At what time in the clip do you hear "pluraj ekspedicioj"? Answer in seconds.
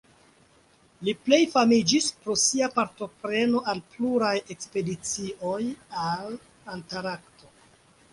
3.91-5.61